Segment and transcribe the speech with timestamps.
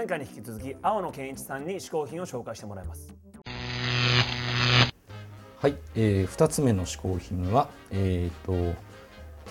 [0.00, 3.14] 前回に引き続き青野健一さんに試行品を紹介してもらいます
[5.58, 8.80] はい、えー、2つ目の試行品は、えーと、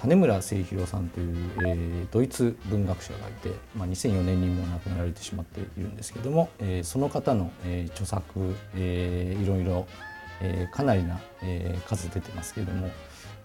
[0.02, 1.38] 種村誠弘さんという、
[1.68, 9.86] えー、ドイツ文学者がいて、まあ、2004年にも亡くなられてしまっているんですけども、えー、その方の、えー、著作、えー、いろいろ、
[10.42, 12.90] えー、かなりな、えー、数出てますけれども、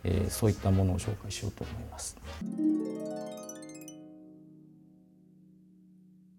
[0.05, 2.17] えー、そういったものを紹介しようと思います。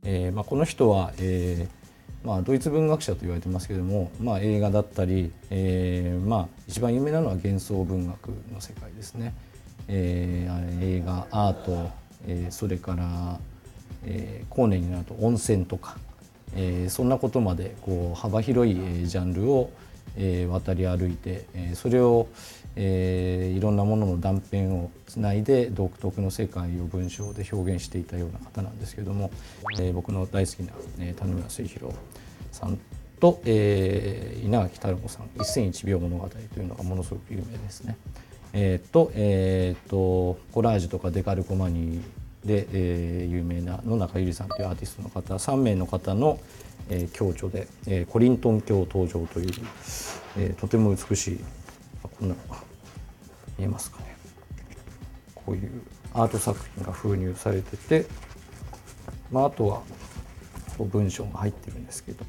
[0.05, 9.33] えーまあ、この人は、えーまあ、ドイツ文学者と言われてますけれども、まあ、映画だったり、えーまあ、一番有名なのは幻想文学の世界ですね。
[9.87, 11.91] えー、映画アート、
[12.27, 13.39] えー、それから、
[14.03, 15.97] えー、後年になると温泉とか、
[16.55, 19.71] えー、そんなことまでこう幅広いジャンルを、
[20.17, 22.27] えー、渡り歩いて、えー、それを、
[22.75, 29.31] えー、いろんなものの断片をつないで独特の世界を文章で表現していたような方なんですけれども、
[29.79, 31.95] えー、僕の大好きな、えー、谷村末広
[32.51, 32.79] さん
[33.19, 37.97] と、えー、稲垣太郎さん「一千一秒物語」というのがものすごく有名ですね。
[38.57, 42.01] えー、と,、えー、とコラージュとかデカルコマニー
[42.45, 46.39] で、えー、有名な野中ゆりさんというアーティストの方3名の方の、
[46.89, 49.53] えー、共著で、えー、コリントン教登場という、
[50.37, 51.39] えー、とても美しい
[52.03, 52.57] こんなのが
[53.57, 54.15] 見えますかね。
[55.33, 55.81] こういう
[56.13, 58.05] アート作品が封入されてて、
[59.31, 59.81] まあ、あとは
[60.79, 62.25] 文章が入ってるんですけど、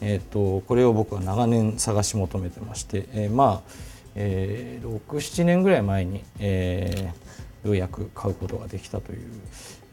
[0.00, 3.70] えーと、これを僕は長年探し求めてまして、えー、まあ、
[4.14, 7.29] えー、67年ぐらい前に、えー、
[7.64, 9.18] ようやく買うことができたという、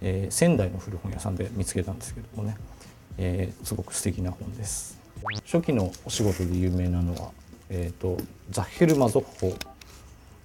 [0.01, 2.57] えー、仙台の古本屋さんで見つけたんですけどもね、
[3.17, 4.97] えー、すごく素敵な本です。
[5.45, 7.31] 初期のお仕事で有名なのは、
[7.69, 8.17] えーと、
[8.49, 9.57] ザッヘルマゾッホ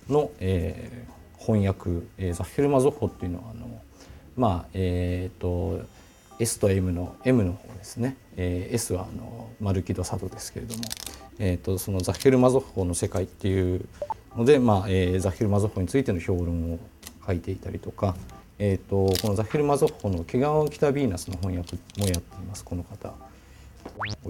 [0.09, 3.83] の、えー、翻訳、えー、ザッヘルマゾッホっていうのはあの
[4.37, 5.85] まあえっ、ー、と
[6.39, 10.85] S と M の M の方ですね、えー、S はあのマルキド・サドですけれども、
[11.39, 13.87] えーと、そのザッヘルマゾッホの世界っていう
[14.37, 16.79] ので、まあえー、ザッヘルマゾッホについての評論を
[17.27, 18.15] 書いていたりとか、
[18.59, 23.13] えーと、このザッヘルマゾッホの「毛皮を着たヴィーナス」の翻訳もやっていますこの方。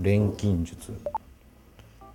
[0.01, 0.95] 錬金術、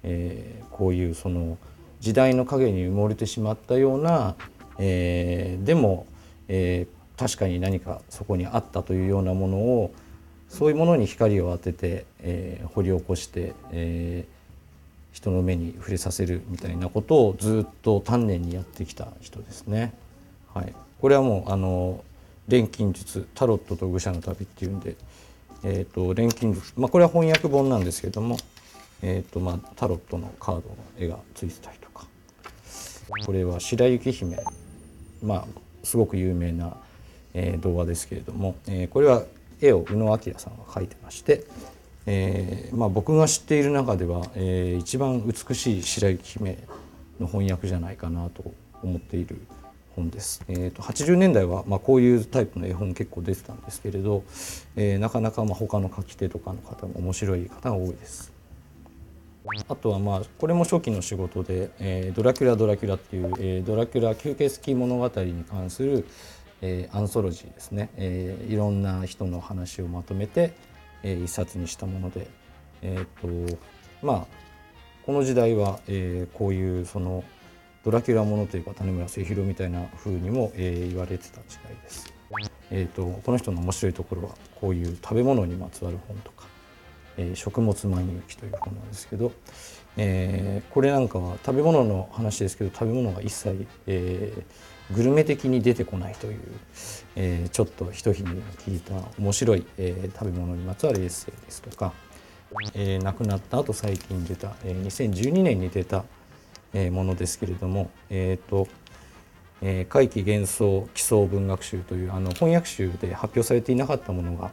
[0.04, 1.58] えー、こういうその
[2.00, 4.36] 時代の影に埋もれてしまったような、
[4.80, 6.06] えー、でも、
[6.48, 9.92] えー、確かに何かそこにあったというようなものを
[10.50, 19.94] そういうものに光を当てて、えー、掘り起こして、えー、人の目に触れさせるみたいなことをずっと丹念にやってきた人ですね。
[20.58, 22.04] はい、これはもうあの
[22.48, 24.96] 錬金術タロットと愚者の旅っていうんで、
[25.64, 28.38] えーと、錬金術、まあ、これは翻訳本なんですけども、
[29.04, 32.08] えーとまあ、タロットのカードの絵がついてたりとか。
[33.26, 34.38] これは白雪姫
[35.24, 35.46] まあ
[35.84, 36.76] すごく有名な、
[37.34, 39.24] えー、童話ですけれども、えー、これは
[39.62, 41.46] 絵を宇野明さんが描いてまして、
[42.08, 46.58] えーまあ、僕が知っている中では、えー、一番美しい白雪姫
[47.20, 48.52] の翻訳じゃないかなと
[48.84, 49.40] 思っている
[49.98, 50.44] 本です。
[50.48, 54.24] えーと、80年代は、まあ、こういうタイプの絵本結構出てたんですけれど、
[54.76, 58.32] えー、なかなかまあ他の書き手とかの方も面白い方が多いです。
[59.68, 66.06] あとはまあこれも初期の仕事で「えー、ドラキュラ・ドラキュラ」っていう、えー、ドラキュラ吸血鬼物語に関する、
[66.62, 70.54] えー、アンソロジーですね、えー、いろんな人の話をまとめて、
[71.02, 72.28] えー、一冊にしたもので、
[72.82, 73.58] えーと
[74.02, 74.28] まあ、
[75.06, 77.24] この時代は、えー、こういうその
[77.88, 82.14] ドラキュラものというか種村末広みたいな風にも、えー、言われてた時代です。
[82.70, 86.44] えーと、この人の面白いところはこういう食べ物にまつわる本とか
[87.16, 89.32] 「えー、食物万有記」という本なんですけど、
[89.96, 96.42] えー、これなんかは食べ物の話ですけど食べ物が一切、えー、グルメ的に出てこないという、
[97.16, 98.32] えー、ちょっとひとひね
[98.66, 101.94] 聞いた面白い、えー、食べ物にまつわるエッセイですとか、
[102.74, 106.04] えー、亡くなった後最近出た、えー、2012年に出た、
[106.74, 108.68] えー、ものですけれども、えーと
[109.62, 114.52] えー、怪奇幻想奇想文学集というあの翻訳集で発表されていなかったものが、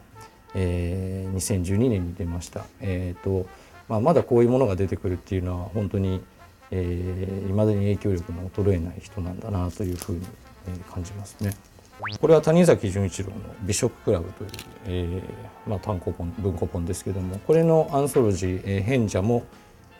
[0.55, 2.65] えー、2012年に出ました。
[2.81, 3.47] えーと
[3.87, 6.25] まあ、まだこういうものが出てくるっていうのは本当にいま、
[6.71, 10.21] えー、未だに影響力の衰えない人なんだなというふうに、
[10.67, 11.55] えー、感じますね。
[12.19, 14.49] これは谷崎潤一郎の「美食クラブ」という、
[14.85, 19.43] えーまあ、単行本文庫本ですけどもこれのアンソロジー「えー、変者も」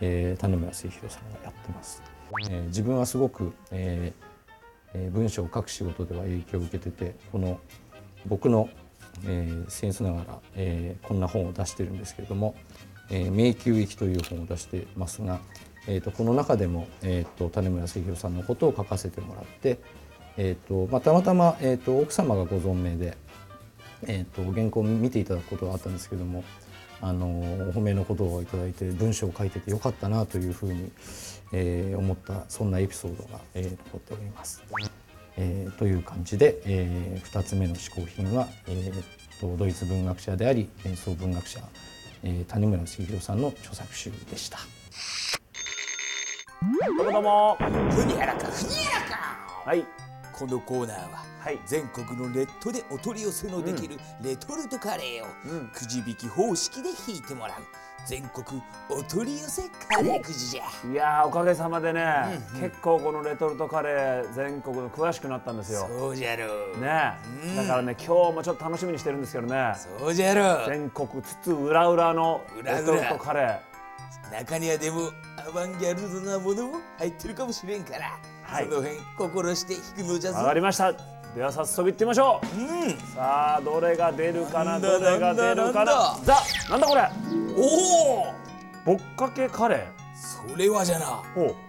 [0.01, 2.01] えー、種村末広さんがやってます。
[2.49, 7.59] えー、自分はすごく、えー、文章を書く仕事では影響を受けててこの
[8.25, 8.69] 僕の、
[9.25, 12.55] えー、センスながら、えー、こんな本を出してるんですけれども
[13.11, 15.39] 「えー、迷宮行き」という本を出してますが、
[15.87, 19.79] えーと、この中でも、えーと、種村末広さんのことを書かせてもらって、
[20.37, 23.17] えーとまあ、たまたま、えー、と奥様がご存命で、
[24.07, 26.43] えー、と原稿を見ていただくことがあったんですけども
[27.07, 30.91] あのお褒めの言葉をいただいて文章を書いててよかったなというふうに、
[31.53, 34.63] えー思ったそんなエピソードが、えー残っております。
[35.37, 41.59] えーという感じで、え2つ目の嗜好品は、えーとドイツ文学者であり演奏文学者、
[42.23, 44.57] えー谷村重弘さんの著作集でした。
[46.97, 47.57] どうもどうも
[47.91, 49.17] ふにゃらかふにゃらか
[49.63, 49.85] はい
[50.33, 51.34] このコーナーははい
[51.65, 55.67] 全国のネットでお取り寄せのできるレトルトカレーをうん。
[55.69, 57.61] くじ引き方式で引いてもらう。
[58.05, 60.63] 全国お取り寄せカレーくじじゃ。
[60.91, 62.03] いやーおかげさまでね、
[62.53, 65.87] うん結構このレトルトカレー全国の詳しくなったんですよ。
[65.89, 66.45] そうじゃろ
[66.77, 66.79] う。
[66.79, 67.13] ね。
[67.43, 67.55] うん。
[67.55, 69.73] だからね今日もちょっと楽しみにしてるんですけどね。
[69.99, 70.69] そうじゃろう。
[70.69, 73.59] 全国津々浦々のレトルトカレ
[74.31, 78.65] 中にはでもアバンギャルドなものも入ってるかもしれんから、はい。
[78.65, 80.37] その辺心して引くのじゃぞ。
[80.37, 80.93] ー上がりました
[81.35, 82.61] では早速いってみましょう。
[82.61, 86.17] うんさあどれが出るかなどれが出るかな。
[86.23, 86.37] ザ
[86.69, 87.09] なんだこれ。
[87.57, 88.33] おお。
[88.85, 91.21] ぼっかけカレそれはじゃな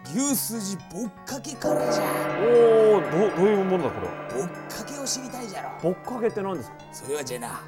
[0.04, 4.00] 牛すじぼっかけカレーじゃおーどうどういうものだこ
[4.36, 5.70] れぼっかけを知りたいじゃろ。
[5.82, 6.76] ぼっかけって何ですか？
[6.92, 7.60] それはじゃな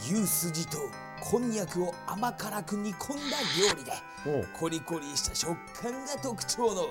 [0.00, 0.78] 牛すじと
[1.20, 3.92] こんにゃくを甘辛く煮込んだ料理で
[4.58, 6.86] コリコリした食感が特徴の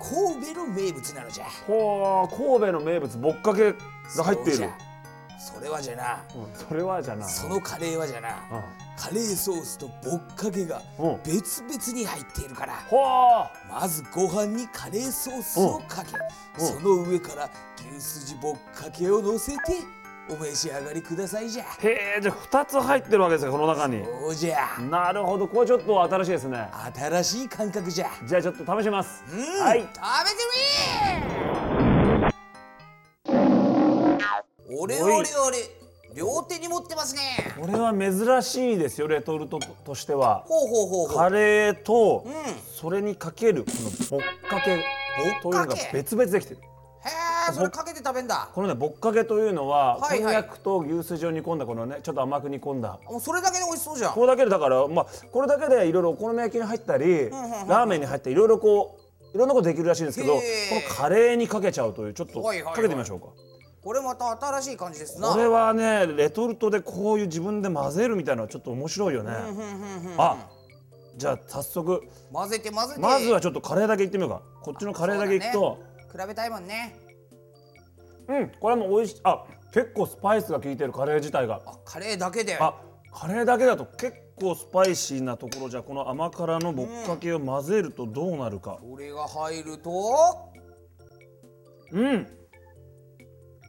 [0.00, 1.44] 神戸の名物なのじゃ。
[1.66, 4.68] ほう神戸の名物ぼっかけが入っている。
[5.38, 6.22] それはじゃな。
[6.34, 7.28] うんそれはじゃな。
[7.28, 8.30] そのカレーはじゃな。
[8.50, 8.64] あ
[8.98, 11.20] カレーソースとぼっかけがうん。
[11.24, 12.74] 別々に入っているから。
[12.88, 16.12] ほまずご飯にカレーソースをかけ
[16.60, 16.66] うん。
[16.66, 17.50] その上から
[17.92, 19.58] 牛すじぼっかけを乗せて
[20.28, 21.64] お召し上がりくださいじゃ。
[21.64, 24.04] うへえじゃあ2つ入ってるわけですかこの中に。
[24.04, 24.78] そうじゃ。
[24.90, 26.68] なるほどこれちょっと新しいですね。
[26.94, 28.10] 新しい感覚じゃ。
[28.26, 29.22] じゃあちょっと試します。
[29.32, 29.80] うんはい。
[29.80, 29.96] 食べて
[34.68, 35.26] み俺俺俺
[36.14, 37.54] 両手に持ってますね。
[37.60, 40.44] これは珍しいですよレトルトとしては。
[40.46, 41.16] ほうほうほうほう。
[41.16, 42.32] カレーとうん。
[42.32, 42.36] へ
[42.74, 43.70] それにかけるこ
[44.10, 44.82] のぼっかけ
[45.42, 46.60] というのが別々できてる
[47.50, 48.48] えそれかけて食べんだ。
[48.54, 50.18] このねぼっかけというのは、はいはい。
[50.22, 52.98] こんにゃくと牛すじを煮込んだこのねちょっと甘く煮込んだ。
[53.10, 54.12] もうそれだけで美味しそうじゃん。
[54.14, 58.98] これだけでだからまあこれだけでいろいろお好み焼きに入ったり、んうんうんラーメンに入ったりいろいろこ
[59.32, 62.74] ういろんなことできるらしいんですけどこのカレーにかけちゃうというちょっとはいはいはい。
[62.76, 63.26] かけてみましょうか、
[63.82, 65.28] これまた新しい感じですな。
[65.28, 70.36] これはねレトルトでこういう自分で混ぜるみたいなのはちょっと面白いよね、うんうんうんうんあ
[71.16, 73.00] じゃあ早速混ぜて混ぜて。
[73.00, 74.42] まずはちょっとカレーだけいってみようか。
[74.62, 75.78] こっちのカレーだけいくと。
[76.12, 76.94] 比べたいもんね
[78.28, 78.52] うん。
[78.60, 79.20] これも美味しい。
[79.24, 81.60] あ結構スパイスが効いてるカレー自体が。
[81.66, 82.56] あカレーだけで？
[82.58, 82.74] あ
[83.12, 88.78] カレーだけだと結構スパイシーなところじゃこの甘辛のぼっかけを混ぜるとどうなるか。
[88.80, 90.52] これが入ると？
[91.92, 92.26] うん。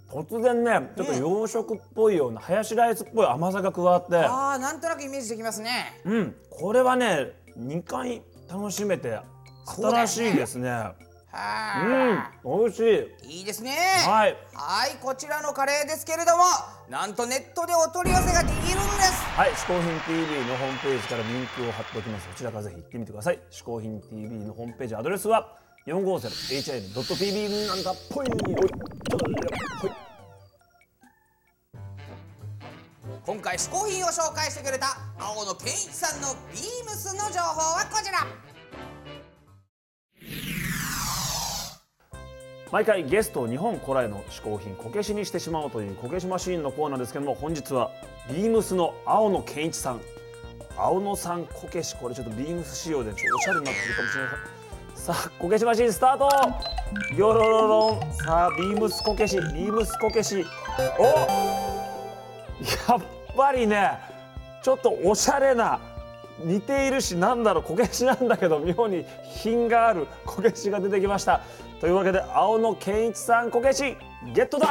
[0.09, 4.15] 突然ねちょっと洋食っぽいようなハヤシライスっぽい甘さが加わって。
[4.15, 6.01] あーなんとなくイメージできますね。
[6.05, 6.35] うん。
[6.49, 9.19] これはね2回楽しめて
[9.65, 10.69] 新しいですね。
[10.69, 10.95] は
[11.37, 13.35] うん美味しい。
[13.35, 13.71] いいいですね。
[14.05, 14.35] はい。
[14.53, 16.43] はいこちらのカレーですけれども
[16.89, 19.23] なんとネットでお取り寄せができるんです。
[19.37, 22.27] はい、嗜好品 TV のホームページからリンクを貼っておきます。
[22.27, 23.39] こちらからぜひ行ってみてください。
[23.51, 28.27] 嗜好品 TV のホームページアドレスは 450hil.tv なんだっぽい。
[33.27, 38.25] 今回嗜好品を紹介してくれた青野健一さんのビームスの情報はこちら
[42.71, 47.91] 毎回ゲストを日本古来の嗜好品こけしにしてしまおうというこけしマシーンのコーナーですけども本日は
[48.29, 50.01] ビームスの青野健一さん。
[50.79, 54.33] 青野さんこけしこれちょっとビームス仕様でちょっとおしゃれになってるかもしれない
[54.93, 56.29] さあこけしマシーンスタート。
[57.15, 58.13] ギョロロロン。
[58.13, 59.37] さあビームスこけし。
[59.37, 60.45] ビームスこけし。
[60.99, 63.01] おやっ
[63.35, 63.97] ぱりね
[64.61, 65.79] ちょっとおしゃれな
[66.43, 71.41] 似ているしなんだろうこけしなんだけど妙に品があるこけしが出てきました。
[71.79, 73.95] というわけで青野健一さんこけし
[74.33, 74.69] ゲットだ